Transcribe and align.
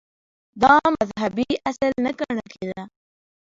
•دا 0.61 0.73
مذهبي 0.97 1.49
اصل 1.69 1.91
نه 2.03 2.11
ګڼل 2.19 2.39
کېده. 2.53 2.81